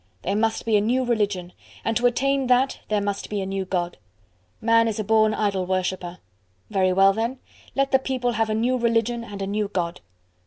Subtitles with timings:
[0.23, 1.53] There must be a new religion;
[1.85, 3.97] and to attain that there must be a new God.
[4.59, 6.17] "Man is a born idol worshipper."
[6.71, 7.37] Very well then!
[7.75, 10.01] let the People have a new religion and a new God.